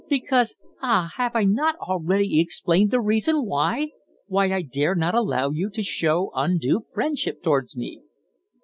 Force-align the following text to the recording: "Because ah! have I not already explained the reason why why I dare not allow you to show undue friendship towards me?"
"Because 0.09 0.57
ah! 0.81 1.11
have 1.17 1.35
I 1.35 1.43
not 1.43 1.75
already 1.75 2.39
explained 2.41 2.89
the 2.89 2.99
reason 2.99 3.45
why 3.45 3.91
why 4.25 4.51
I 4.51 4.63
dare 4.63 4.95
not 4.95 5.13
allow 5.13 5.51
you 5.51 5.69
to 5.69 5.83
show 5.83 6.31
undue 6.33 6.81
friendship 6.91 7.43
towards 7.43 7.77
me?" 7.77 8.01